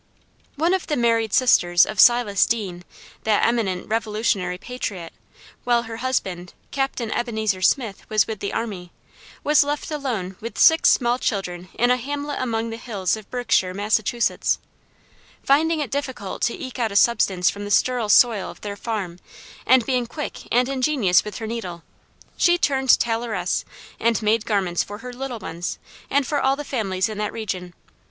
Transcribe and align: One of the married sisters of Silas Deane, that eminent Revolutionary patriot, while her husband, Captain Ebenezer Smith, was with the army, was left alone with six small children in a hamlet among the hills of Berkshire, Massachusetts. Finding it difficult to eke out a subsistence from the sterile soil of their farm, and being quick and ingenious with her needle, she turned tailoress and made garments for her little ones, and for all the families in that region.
One 0.55 0.73
of 0.73 0.87
the 0.87 0.95
married 0.97 1.31
sisters 1.31 1.85
of 1.85 1.99
Silas 1.99 2.47
Deane, 2.47 2.83
that 3.23 3.45
eminent 3.45 3.87
Revolutionary 3.87 4.57
patriot, 4.57 5.13
while 5.63 5.83
her 5.83 5.97
husband, 5.97 6.55
Captain 6.71 7.11
Ebenezer 7.11 7.61
Smith, 7.61 8.09
was 8.09 8.25
with 8.25 8.39
the 8.39 8.51
army, 8.51 8.91
was 9.43 9.63
left 9.63 9.91
alone 9.91 10.37
with 10.41 10.57
six 10.57 10.89
small 10.89 11.19
children 11.19 11.69
in 11.75 11.91
a 11.91 11.97
hamlet 11.97 12.37
among 12.39 12.71
the 12.71 12.77
hills 12.77 13.15
of 13.15 13.29
Berkshire, 13.29 13.75
Massachusetts. 13.75 14.57
Finding 15.43 15.81
it 15.81 15.91
difficult 15.91 16.41
to 16.41 16.57
eke 16.57 16.79
out 16.79 16.91
a 16.91 16.95
subsistence 16.95 17.51
from 17.51 17.63
the 17.63 17.69
sterile 17.69 18.09
soil 18.09 18.49
of 18.49 18.61
their 18.61 18.75
farm, 18.75 19.19
and 19.67 19.85
being 19.85 20.07
quick 20.07 20.47
and 20.51 20.67
ingenious 20.67 21.23
with 21.23 21.37
her 21.37 21.45
needle, 21.45 21.83
she 22.37 22.57
turned 22.57 22.89
tailoress 22.99 23.63
and 23.99 24.19
made 24.23 24.47
garments 24.47 24.81
for 24.81 24.97
her 24.97 25.13
little 25.13 25.37
ones, 25.37 25.77
and 26.09 26.25
for 26.25 26.41
all 26.41 26.55
the 26.55 26.63
families 26.65 27.07
in 27.07 27.19
that 27.19 27.31
region. 27.31 27.75